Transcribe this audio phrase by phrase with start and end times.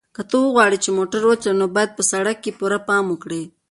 [0.15, 3.41] که ته غواړې چې موټر وچلوې نو باید په سړک کې پوره پام وکړې.